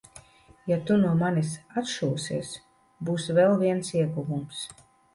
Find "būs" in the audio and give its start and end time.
3.11-3.31